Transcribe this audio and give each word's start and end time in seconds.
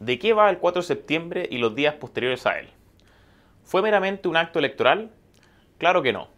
¿De 0.00 0.16
qué 0.20 0.32
va 0.32 0.48
el 0.48 0.58
4 0.58 0.82
de 0.82 0.86
septiembre 0.86 1.48
y 1.50 1.58
los 1.58 1.74
días 1.74 1.94
posteriores 1.94 2.46
a 2.46 2.60
él? 2.60 2.68
¿Fue 3.64 3.82
meramente 3.82 4.28
un 4.28 4.36
acto 4.36 4.60
electoral? 4.60 5.10
Claro 5.76 6.02
que 6.02 6.12
no. 6.12 6.28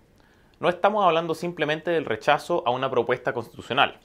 No 0.61 0.71
estamos 0.71 1.05
hablando 1.05 1.35
simplemente 1.35 1.91
del 1.91 2.07
rechazo 2.07 2.63
a 2.67 2.71
una 2.71 2.91
propuesta 2.91 3.35
constitucional. 3.35 3.99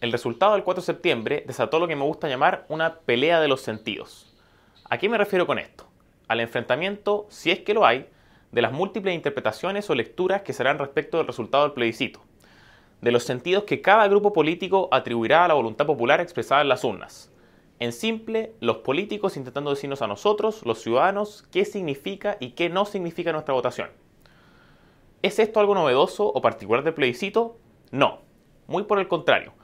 El 0.00 0.10
resultado 0.10 0.54
del 0.54 0.64
4 0.64 0.82
de 0.82 0.86
septiembre 0.86 1.44
desató 1.46 1.78
lo 1.78 1.86
que 1.86 1.94
me 1.94 2.02
gusta 2.02 2.28
llamar 2.28 2.66
una 2.68 2.96
pelea 2.98 3.40
de 3.40 3.46
los 3.46 3.60
sentidos. 3.60 4.36
¿A 4.88 4.98
qué 4.98 5.08
me 5.08 5.18
refiero 5.18 5.46
con 5.46 5.60
esto? 5.60 5.86
Al 6.26 6.40
enfrentamiento, 6.40 7.26
si 7.30 7.52
es 7.52 7.60
que 7.60 7.74
lo 7.74 7.86
hay, 7.86 8.08
de 8.50 8.62
las 8.62 8.72
múltiples 8.72 9.14
interpretaciones 9.14 9.88
o 9.88 9.94
lecturas 9.94 10.42
que 10.42 10.52
serán 10.52 10.80
respecto 10.80 11.18
del 11.18 11.28
resultado 11.28 11.62
del 11.62 11.74
plebiscito, 11.74 12.24
de 13.00 13.12
los 13.12 13.22
sentidos 13.22 13.62
que 13.64 13.82
cada 13.82 14.08
grupo 14.08 14.32
político 14.32 14.88
atribuirá 14.90 15.44
a 15.44 15.48
la 15.48 15.54
voluntad 15.54 15.86
popular 15.86 16.20
expresada 16.20 16.62
en 16.62 16.68
las 16.68 16.82
urnas. 16.82 17.29
En 17.80 17.92
simple, 17.92 18.52
los 18.60 18.78
políticos 18.78 19.38
intentando 19.38 19.70
decirnos 19.70 20.02
a 20.02 20.06
nosotros, 20.06 20.66
los 20.66 20.82
ciudadanos, 20.82 21.46
qué 21.50 21.64
significa 21.64 22.36
y 22.38 22.50
qué 22.50 22.68
no 22.68 22.84
significa 22.84 23.32
nuestra 23.32 23.54
votación. 23.54 23.88
¿Es 25.22 25.38
esto 25.38 25.60
algo 25.60 25.74
novedoso 25.74 26.26
o 26.26 26.42
particular 26.42 26.84
del 26.84 26.92
plebiscito? 26.92 27.56
No, 27.90 28.20
muy 28.66 28.82
por 28.82 28.98
el 28.98 29.08
contrario. 29.08 29.54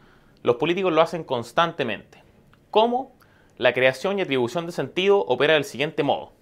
Los 0.43 0.57
políticos 0.57 0.95
lo 0.95 1.03
hacen 1.03 1.25
constantemente. 1.25 2.23
¿Cómo? 2.71 3.15
La 3.59 3.75
creación 3.75 4.19
y 4.19 4.23
atribución 4.23 4.65
de 4.65 4.73
sentido 4.73 5.19
opera 5.19 5.53
del 5.53 5.65
siguiente 5.65 6.03
modo. 6.03 6.33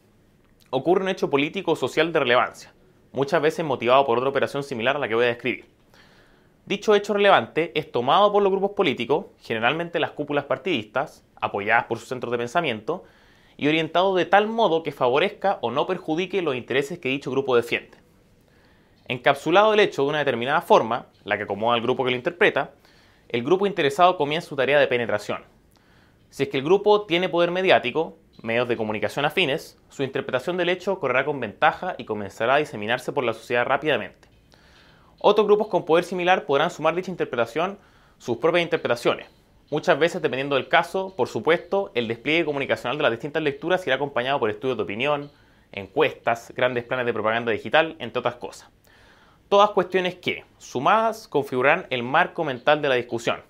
Ocurre 0.70 1.02
un 1.02 1.08
hecho 1.08 1.28
político 1.28 1.72
o 1.72 1.76
social 1.76 2.12
de 2.12 2.20
relevancia, 2.20 2.72
muchas 3.10 3.42
veces 3.42 3.64
motivado 3.64 4.06
por 4.06 4.18
otra 4.18 4.30
operación 4.30 4.62
similar 4.62 4.94
a 4.94 5.00
la 5.00 5.08
que 5.08 5.16
voy 5.16 5.24
a 5.24 5.28
describir. 5.28 5.73
Dicho 6.66 6.94
hecho 6.94 7.12
relevante 7.12 7.72
es 7.78 7.92
tomado 7.92 8.32
por 8.32 8.42
los 8.42 8.50
grupos 8.50 8.70
políticos, 8.70 9.26
generalmente 9.42 10.00
las 10.00 10.12
cúpulas 10.12 10.44
partidistas, 10.44 11.22
apoyadas 11.38 11.84
por 11.84 11.98
sus 11.98 12.08
centros 12.08 12.30
de 12.32 12.38
pensamiento, 12.38 13.04
y 13.58 13.68
orientado 13.68 14.14
de 14.14 14.24
tal 14.24 14.46
modo 14.46 14.82
que 14.82 14.90
favorezca 14.90 15.58
o 15.60 15.70
no 15.70 15.86
perjudique 15.86 16.40
los 16.40 16.56
intereses 16.56 16.98
que 16.98 17.10
dicho 17.10 17.30
grupo 17.30 17.54
defiende. 17.54 17.98
Encapsulado 19.08 19.74
el 19.74 19.80
hecho 19.80 20.02
de 20.02 20.08
una 20.08 20.18
determinada 20.20 20.62
forma, 20.62 21.08
la 21.24 21.36
que 21.36 21.42
acomoda 21.42 21.74
al 21.74 21.82
grupo 21.82 22.02
que 22.02 22.10
lo 22.10 22.16
interpreta, 22.16 22.72
el 23.28 23.42
grupo 23.42 23.66
interesado 23.66 24.16
comienza 24.16 24.48
su 24.48 24.56
tarea 24.56 24.80
de 24.80 24.86
penetración. 24.86 25.44
Si 26.30 26.44
es 26.44 26.48
que 26.48 26.56
el 26.56 26.64
grupo 26.64 27.04
tiene 27.04 27.28
poder 27.28 27.50
mediático, 27.50 28.16
medios 28.42 28.68
de 28.68 28.78
comunicación 28.78 29.26
afines, 29.26 29.78
su 29.90 30.02
interpretación 30.02 30.56
del 30.56 30.70
hecho 30.70 30.98
correrá 30.98 31.26
con 31.26 31.38
ventaja 31.40 31.94
y 31.98 32.06
comenzará 32.06 32.54
a 32.54 32.58
diseminarse 32.58 33.12
por 33.12 33.24
la 33.24 33.34
sociedad 33.34 33.66
rápidamente. 33.66 34.33
Otros 35.26 35.46
grupos 35.46 35.68
con 35.68 35.86
poder 35.86 36.04
similar 36.04 36.44
podrán 36.44 36.70
sumar 36.70 36.94
dicha 36.94 37.10
interpretación 37.10 37.78
sus 38.18 38.36
propias 38.36 38.62
interpretaciones. 38.62 39.26
Muchas 39.70 39.98
veces, 39.98 40.20
dependiendo 40.20 40.54
del 40.54 40.68
caso, 40.68 41.14
por 41.16 41.28
supuesto, 41.28 41.90
el 41.94 42.08
despliegue 42.08 42.44
comunicacional 42.44 42.98
de 42.98 43.04
las 43.04 43.12
distintas 43.12 43.42
lecturas 43.42 43.86
irá 43.86 43.96
acompañado 43.96 44.38
por 44.38 44.50
estudios 44.50 44.76
de 44.76 44.82
opinión, 44.82 45.30
encuestas, 45.72 46.52
grandes 46.54 46.84
planes 46.84 47.06
de 47.06 47.14
propaganda 47.14 47.52
digital, 47.52 47.96
entre 48.00 48.18
otras 48.18 48.34
cosas. 48.34 48.68
Todas 49.48 49.70
cuestiones 49.70 50.16
que, 50.16 50.44
sumadas, 50.58 51.26
configurarán 51.26 51.86
el 51.88 52.02
marco 52.02 52.44
mental 52.44 52.82
de 52.82 52.90
la 52.90 52.96
discusión, 52.96 53.40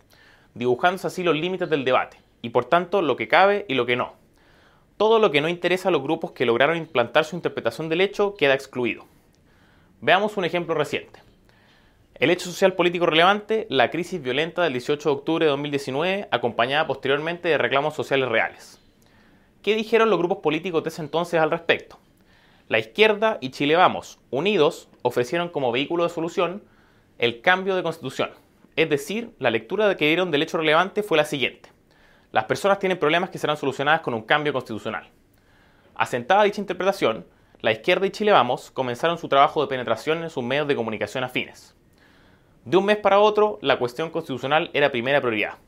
dibujándose 0.55 1.09
así 1.09 1.25
los 1.25 1.35
límites 1.35 1.69
del 1.69 1.85
debate, 1.85 2.19
y 2.41 2.51
por 2.51 2.67
tanto 2.67 3.03
lo 3.03 3.17
que 3.17 3.27
cabe 3.27 3.67
y 3.69 3.75
lo 3.75 3.85
que 3.85 3.97
no. 3.97 4.13
Todo 4.97 5.19
lo 5.19 5.33
que 5.33 5.41
no 5.41 5.49
interesa 5.49 5.89
a 5.89 5.93
los 5.93 6.05
grupos 6.05 6.31
que 6.31 6.47
lograron 6.47 6.77
implantar 6.77 7.25
su 7.25 7.35
interpretación 7.35 7.89
del 7.89 8.01
hecho 8.01 8.37
queda 8.37 8.55
excluido. 8.55 9.07
Veamos 10.01 10.37
un 10.37 10.45
ejemplo 10.45 10.77
reciente. 10.77 11.24
El 12.15 12.31
hecho 12.31 12.49
social 12.49 12.75
político 12.75 13.07
relevante, 13.07 13.67
la 13.71 13.91
crisis 13.91 14.23
violenta 14.23 14.63
del 14.63 14.75
18 14.75 15.09
de 15.09 15.13
octubre 15.17 15.45
de 15.47 15.51
2019, 15.51 16.29
acompañada 16.31 16.87
posteriormente 16.87 17.49
de 17.49 17.59
reclamos 17.59 17.95
sociales 17.95 18.29
reales. 18.29 18.79
¿Qué 19.63 19.75
dijeron 19.75 20.11
los 20.11 20.19
grupos 20.21 20.39
políticos 20.39 20.85
de 20.85 20.91
ese 20.91 21.03
entonces 21.03 21.41
al 21.41 21.51
respecto? 21.51 21.99
La 22.69 22.79
izquierda 22.79 23.39
y 23.41 23.51
Chile 23.51 23.75
Vamos, 23.75 24.21
unidos, 24.31 24.89
ofrecieron 25.03 25.49
como 25.49 25.73
vehículo 25.73 26.05
de 26.05 26.11
solución 26.11 26.63
el 27.19 27.41
cambio 27.41 27.75
de 27.75 27.83
constitución. 27.83 28.31
Es 28.77 28.89
decir, 28.89 29.33
la 29.41 29.51
lectura 29.51 29.97
que 29.97 30.07
dieron 30.07 30.31
del 30.31 30.45
hecho 30.45 30.59
relevante 30.59 31.03
fue 31.03 31.17
la 31.17 31.25
siguiente. 31.25 31.73
Las 32.31 32.45
personas 32.45 32.79
tienen 32.79 33.01
problemas 33.01 33.31
que 33.31 33.39
serán 33.39 33.57
solucionadas 33.57 34.03
con 34.03 34.15
un 34.15 34.23
cambio 34.23 34.53
constitucional. 34.53 35.09
Asentada 35.97 36.45
dicha 36.45 36.61
interpretación, 36.61 37.27
la 37.61 37.73
izquierda 37.73 38.07
y 38.07 38.11
Chile 38.11 38.31
Vamos 38.31 38.71
comenzaron 38.71 39.19
su 39.19 39.29
trabajo 39.29 39.63
de 39.63 39.67
penetración 39.67 40.23
en 40.23 40.31
sus 40.31 40.45
medios 40.45 40.69
de 40.69 40.77
comunicación 40.77 41.25
afines. 41.25 41.75
De 42.65 42.79
un 42.79 42.87
mes 42.87 42.97
para 42.97 43.21
otro, 43.21 43.59
la 43.61 43.79
cuestión 43.79 44.09
constitucional 44.09 44.71
era 44.73 44.91
primera 44.91 45.21
prioridad. 45.21 45.59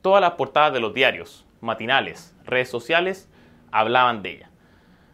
Todas 0.00 0.22
las 0.22 0.32
portadas 0.32 0.72
de 0.72 0.80
los 0.80 0.94
diarios, 0.94 1.44
matinales, 1.60 2.34
redes 2.44 2.70
sociales, 2.70 3.28
hablaban 3.70 4.22
de 4.22 4.30
ella. 4.30 4.50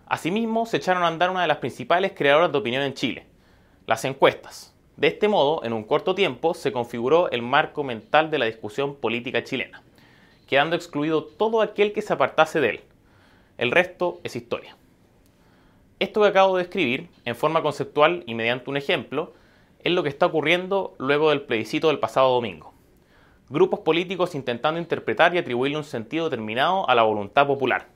Asimismo, 0.06 0.64
se 0.64 0.76
echaron 0.76 1.02
a 1.02 1.08
andar 1.08 1.30
una 1.30 1.42
de 1.42 1.48
las 1.48 1.56
principales 1.56 2.12
creadoras 2.14 2.52
de 2.52 2.58
opinión 2.58 2.84
en 2.84 2.94
Chile, 2.94 3.26
las 3.86 4.04
encuestas. 4.04 4.76
De 4.96 5.08
este 5.08 5.26
modo, 5.26 5.64
en 5.64 5.72
un 5.72 5.82
corto 5.82 6.14
tiempo, 6.14 6.54
se 6.54 6.70
configuró 6.70 7.28
el 7.32 7.42
marco 7.42 7.82
mental 7.82 8.30
de 8.30 8.38
la 8.38 8.46
discusión 8.46 8.94
política 8.94 9.42
chilena, 9.42 9.82
quedando 10.46 10.76
excluido 10.76 11.24
todo 11.24 11.62
aquel 11.62 11.92
que 11.92 12.02
se 12.02 12.12
apartase 12.12 12.60
de 12.60 12.70
él. 12.70 12.80
El 13.58 13.72
resto 13.72 14.20
es 14.22 14.36
historia. 14.36 14.76
Esto 15.98 16.20
que 16.22 16.28
acabo 16.28 16.56
de 16.56 16.62
describir, 16.62 17.08
en 17.24 17.34
forma 17.34 17.60
conceptual 17.60 18.22
y 18.24 18.34
mediante 18.34 18.70
un 18.70 18.76
ejemplo, 18.76 19.32
es 19.84 19.92
lo 19.92 20.02
que 20.02 20.08
está 20.08 20.26
ocurriendo 20.26 20.94
luego 20.98 21.30
del 21.30 21.42
plebiscito 21.42 21.88
del 21.88 21.98
pasado 21.98 22.34
domingo. 22.34 22.72
Grupos 23.48 23.80
políticos 23.80 24.34
intentando 24.34 24.80
interpretar 24.80 25.34
y 25.34 25.38
atribuirle 25.38 25.76
un 25.76 25.84
sentido 25.84 26.24
determinado 26.24 26.88
a 26.88 26.94
la 26.94 27.02
voluntad 27.02 27.46
popular. 27.46 27.88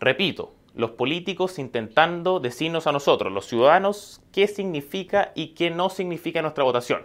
Repito, 0.00 0.54
los 0.74 0.92
políticos 0.92 1.58
intentando 1.58 2.40
decirnos 2.40 2.86
a 2.86 2.92
nosotros, 2.92 3.32
los 3.32 3.46
ciudadanos, 3.46 4.20
qué 4.32 4.46
significa 4.46 5.32
y 5.34 5.48
qué 5.48 5.70
no 5.70 5.90
significa 5.90 6.42
nuestra 6.42 6.64
votación. 6.64 7.02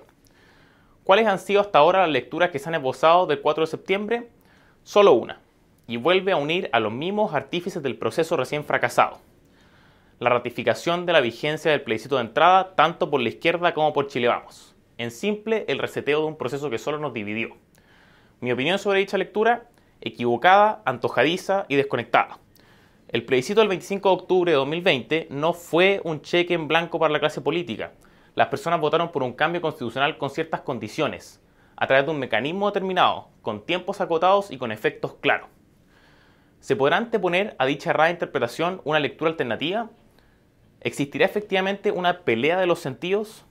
¿Cuáles 1.04 1.28
han 1.28 1.40
sido 1.40 1.62
hasta 1.62 1.80
ahora 1.80 2.02
las 2.02 2.10
lecturas 2.10 2.52
que 2.52 2.60
se 2.60 2.70
han 2.70 2.76
esbozado 2.76 3.26
del 3.26 3.42
4 3.42 3.64
de 3.64 3.68
septiembre? 3.68 4.30
Solo 4.84 5.14
una, 5.14 5.42
y 5.88 5.98
vuelve 5.98 6.32
a 6.32 6.38
unir 6.38 6.70
a 6.72 6.80
los 6.80 6.92
mismos 6.92 7.34
artífices 7.34 7.84
del 7.84 7.98
proceso 7.98 8.38
recién 8.38 8.64
fracasado 8.64 9.20
la 10.20 10.30
ratificación 10.30 11.06
de 11.06 11.14
la 11.14 11.22
vigencia 11.22 11.72
del 11.72 11.82
plebiscito 11.82 12.16
de 12.16 12.24
entrada 12.24 12.76
tanto 12.76 13.10
por 13.10 13.22
la 13.22 13.30
izquierda 13.30 13.74
como 13.74 13.94
por 13.94 14.08
Chile 14.08 14.28
Vamos. 14.28 14.76
En 14.98 15.12
simple, 15.12 15.64
el 15.70 15.80
reseteo 15.80 16.20
de 16.20 16.26
un 16.26 16.38
proceso 16.38 16.70
que 16.70 16.78
solo 16.78 17.00
nos 17.00 17.14
dividió. 17.14 17.56
Mi 18.42 18.52
opinión 18.52 18.80
sobre 18.80 19.00
dicha 19.00 19.18
lectura, 19.18 19.70
equivocada, 20.02 20.82
antojadiza 20.86 21.66
y 21.70 21.78
desconectada. 21.78 22.40
El 23.08 23.24
plebiscito 23.24 23.62
del 23.62 23.70
25 23.70 24.10
de 24.10 24.16
octubre 24.16 24.52
de 24.52 24.58
2020 24.58 25.28
no 25.32 25.54
fue 25.54 26.02
un 26.04 26.22
cheque 26.22 26.54
en 26.54 26.68
blanco 26.68 27.00
para 27.00 27.14
la 27.14 27.20
clase 27.22 27.40
política. 27.40 27.94
Las 28.36 28.50
personas 28.50 28.82
votaron 28.82 29.14
por 29.14 29.24
un 29.24 29.34
cambio 29.34 29.62
constitucional 29.62 30.18
con 30.18 30.30
ciertas 30.30 30.62
condiciones, 30.62 31.42
a 31.78 31.88
través 31.88 32.06
de 32.06 32.12
un 32.12 32.20
mecanismo 32.20 32.68
determinado, 32.68 33.30
con 33.42 33.66
tiempos 33.66 34.02
acotados 34.02 34.52
y 34.52 34.58
con 34.58 34.74
efectos 34.74 35.16
claros. 35.22 35.48
¿Se 36.60 36.76
podrá 36.76 36.98
anteponer 36.98 37.56
a 37.58 37.66
dicha 37.66 37.92
errada 37.92 38.12
interpretación 38.12 38.82
una 38.84 39.00
lectura 39.00 39.32
alternativa? 39.32 39.90
¿Existirá 40.82 41.26
efectivamente 41.26 41.92
una 41.92 42.22
pelea 42.22 42.60
de 42.60 42.66
los 42.66 42.80
sentidos? 42.80 43.46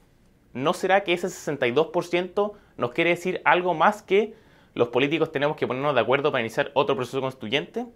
¿No 0.54 0.72
será 0.72 1.04
que 1.04 1.12
ese 1.12 1.28
62% 1.28 2.52
nos 2.76 2.92
quiere 2.92 3.10
decir 3.10 3.42
algo 3.44 3.74
más 3.74 4.02
que 4.02 4.34
los 4.74 4.88
políticos 4.88 5.30
tenemos 5.30 5.56
que 5.56 5.66
ponernos 5.66 5.94
de 5.94 6.00
acuerdo 6.00 6.32
para 6.32 6.40
iniciar 6.40 6.70
otro 6.74 6.96
proceso 6.96 7.20
constituyente? 7.20 7.86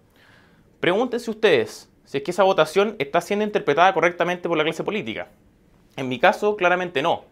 Pregúntense 0.80 1.30
ustedes 1.30 1.90
si 2.04 2.18
es 2.18 2.24
que 2.24 2.32
esa 2.32 2.42
votación 2.42 2.96
está 2.98 3.20
siendo 3.20 3.44
interpretada 3.44 3.94
correctamente 3.94 4.48
por 4.48 4.58
la 4.58 4.64
clase 4.64 4.84
política. 4.84 5.28
En 5.96 6.08
mi 6.08 6.18
caso, 6.18 6.56
claramente 6.56 7.00
no. 7.00 7.24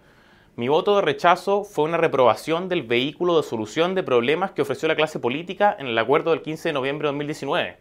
Mi 0.56 0.69
voto 0.69 0.97
de 0.97 1.02
rechazo 1.02 1.64
fue 1.64 1.85
una 1.85 1.97
reprobación 1.97 2.69
del 2.69 2.82
vehículo 2.82 3.37
de 3.37 3.43
solución 3.43 3.94
de 3.94 4.02
problemas 4.02 4.52
que 4.52 4.62
ofreció 4.62 4.88
la 4.88 4.97
clase 4.97 5.19
política 5.19 5.76
en 5.79 5.87
el 5.87 5.99
acuerdo 5.99 6.31
del 6.31 6.43
15 6.43 6.69
de 6.69 6.73
noviembre 6.73 7.06
de 7.06 7.12
2019. 7.12 7.79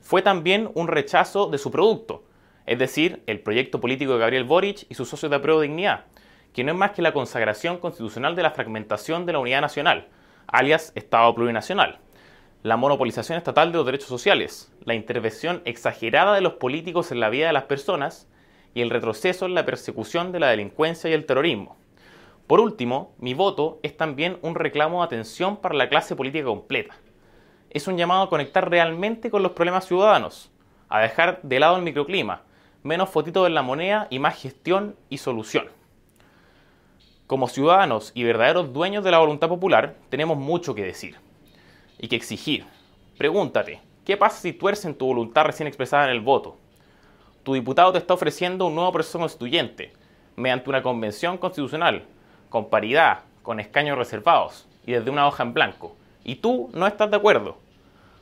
Fue 0.00 0.22
también 0.22 0.70
un 0.74 0.88
rechazo 0.88 1.48
de 1.48 1.58
su 1.58 1.70
producto, 1.70 2.24
es 2.68 2.78
decir, 2.78 3.22
el 3.26 3.40
proyecto 3.40 3.80
político 3.80 4.12
de 4.12 4.18
Gabriel 4.18 4.44
Boric 4.44 4.84
y 4.88 4.94
sus 4.94 5.08
socios 5.08 5.30
de 5.30 5.36
apruebo 5.36 5.62
dignidad, 5.62 6.04
que 6.52 6.64
no 6.64 6.72
es 6.72 6.78
más 6.78 6.90
que 6.90 7.02
la 7.02 7.14
consagración 7.14 7.78
constitucional 7.78 8.36
de 8.36 8.42
la 8.42 8.50
fragmentación 8.50 9.24
de 9.24 9.32
la 9.32 9.38
unidad 9.38 9.62
nacional, 9.62 10.08
alias 10.46 10.92
Estado 10.94 11.34
plurinacional. 11.34 11.98
la 12.62 12.76
monopolización 12.76 13.38
estatal 13.38 13.70
de 13.70 13.78
los 13.78 13.86
derechos 13.86 14.08
sociales, 14.08 14.72
la 14.84 14.94
intervención 14.94 15.62
exagerada 15.64 16.34
de 16.34 16.40
los 16.40 16.54
políticos 16.54 17.12
en 17.12 17.20
la 17.20 17.30
vida 17.30 17.46
de 17.46 17.52
las 17.52 17.64
personas 17.64 18.28
y 18.74 18.82
el 18.82 18.90
retroceso 18.90 19.46
en 19.46 19.54
la 19.54 19.64
persecución 19.64 20.32
de 20.32 20.40
la 20.40 20.48
delincuencia 20.48 21.08
y 21.08 21.12
el 21.12 21.24
terrorismo. 21.24 21.76
Por 22.46 22.60
último, 22.60 23.14
mi 23.18 23.32
voto 23.34 23.78
es 23.82 23.96
también 23.96 24.38
un 24.42 24.54
reclamo 24.54 25.00
de 25.00 25.06
atención 25.06 25.58
para 25.58 25.76
la 25.76 25.88
clase 25.88 26.16
política 26.16 26.46
completa. 26.46 26.96
Es 27.70 27.86
un 27.86 27.96
llamado 27.96 28.22
a 28.22 28.30
conectar 28.30 28.68
realmente 28.68 29.30
con 29.30 29.42
los 29.42 29.52
problemas 29.52 29.86
ciudadanos, 29.86 30.50
a 30.88 31.00
dejar 31.00 31.40
de 31.42 31.60
lado 31.60 31.76
el 31.76 31.82
microclima, 31.82 32.42
menos 32.88 33.10
fotitos 33.10 33.46
en 33.46 33.54
la 33.54 33.60
moneda 33.60 34.06
y 34.08 34.18
más 34.18 34.40
gestión 34.40 34.96
y 35.10 35.18
solución. 35.18 35.68
Como 37.26 37.46
ciudadanos 37.46 38.12
y 38.14 38.24
verdaderos 38.24 38.72
dueños 38.72 39.04
de 39.04 39.10
la 39.10 39.18
voluntad 39.18 39.48
popular, 39.48 39.94
tenemos 40.08 40.38
mucho 40.38 40.74
que 40.74 40.84
decir 40.84 41.16
y 41.98 42.08
que 42.08 42.16
exigir. 42.16 42.64
Pregúntate, 43.18 43.82
¿qué 44.06 44.16
pasa 44.16 44.40
si 44.40 44.54
tuercen 44.54 44.94
tu 44.94 45.04
voluntad 45.04 45.44
recién 45.44 45.66
expresada 45.66 46.04
en 46.06 46.12
el 46.12 46.22
voto? 46.22 46.56
Tu 47.42 47.52
diputado 47.52 47.92
te 47.92 47.98
está 47.98 48.14
ofreciendo 48.14 48.64
un 48.66 48.74
nuevo 48.74 48.90
proceso 48.90 49.18
constituyente, 49.18 49.92
mediante 50.34 50.70
una 50.70 50.82
convención 50.82 51.36
constitucional, 51.36 52.04
con 52.48 52.70
paridad, 52.70 53.20
con 53.42 53.60
escaños 53.60 53.98
reservados 53.98 54.66
y 54.86 54.92
desde 54.92 55.10
una 55.10 55.26
hoja 55.26 55.42
en 55.42 55.52
blanco. 55.52 55.94
Y 56.24 56.36
tú 56.36 56.70
no 56.72 56.86
estás 56.86 57.10
de 57.10 57.18
acuerdo. 57.18 57.58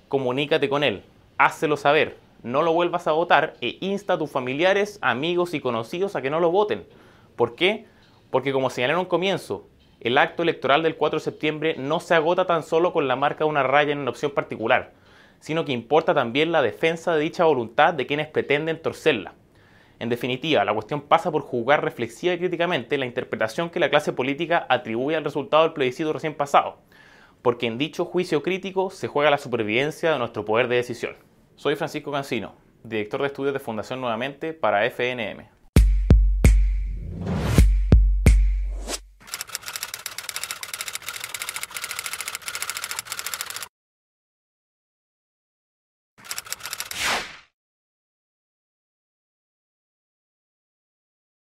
Comunícate 0.09 0.69
con 0.69 0.83
él, 0.83 1.05
hácelo 1.39 1.77
saber, 1.77 2.19
no 2.47 2.63
lo 2.63 2.73
vuelvas 2.73 3.09
a 3.09 3.13
votar 3.13 3.55
e 3.61 3.77
insta 3.81 4.13
a 4.13 4.19
tus 4.19 4.31
familiares, 4.31 5.01
amigos 5.03 5.53
y 5.53 5.59
conocidos 5.59 6.15
a 6.15 6.23
que 6.23 6.31
no 6.31 6.39
lo 6.39 6.53
voten. 6.53 6.87
¿Por 7.35 7.57
qué? 7.57 7.87
Porque 8.31 8.53
como 8.53 8.71
señalé 8.71 8.93
en 8.93 9.01
un 9.01 9.07
comienzo, 9.07 9.67
el 9.99 10.17
acto 10.17 10.45
electoral 10.45 10.85
del 10.85 10.95
4 10.95 11.19
de 11.19 11.25
septiembre 11.25 11.75
no 11.77 11.99
se 11.99 12.15
agota 12.15 12.47
tan 12.47 12.63
solo 12.63 12.93
con 12.93 13.09
la 13.09 13.17
marca 13.17 13.43
de 13.43 13.51
una 13.51 13.65
raya 13.65 13.91
en 13.91 13.99
una 13.99 14.11
opción 14.11 14.31
particular, 14.31 14.93
sino 15.41 15.65
que 15.65 15.73
importa 15.73 16.15
también 16.15 16.53
la 16.53 16.63
defensa 16.63 17.17
de 17.17 17.23
dicha 17.23 17.43
voluntad 17.43 17.95
de 17.95 18.07
quienes 18.07 18.29
pretenden 18.29 18.81
torcerla. 18.81 19.35
En 19.99 20.09
definitiva, 20.09 20.65
la 20.65 20.73
cuestión 20.73 21.01
pasa 21.01 21.33
por 21.33 21.43
juzgar 21.43 21.83
reflexiva 21.83 22.35
y 22.35 22.39
críticamente 22.39 22.97
la 22.97 23.07
interpretación 23.07 23.71
que 23.71 23.81
la 23.81 23.91
clase 23.91 24.13
política 24.13 24.67
atribuye 24.69 25.17
al 25.17 25.25
resultado 25.25 25.65
del 25.65 25.73
plebiscito 25.73 26.13
recién 26.13 26.35
pasado, 26.35 26.79
porque 27.43 27.67
en 27.67 27.77
dicho 27.77 28.05
juicio 28.05 28.45
crítico 28.45 28.91
se 28.91 29.09
juega 29.09 29.33
la 29.33 29.39
supervivencia 29.39 30.13
de 30.13 30.21
nuestro 30.21 30.45
poder 30.45 30.69
de 30.69 30.77
decisión. 30.77 31.26
Soy 31.57 31.75
Francisco 31.75 32.13
Cancino, 32.13 32.55
director 32.85 33.23
de 33.23 33.29
estudios 33.29 33.55
de 33.55 33.61
Fundación 33.61 34.03
Nuevamente 34.03 34.53
para 34.53 34.85
FNM. 34.85 35.56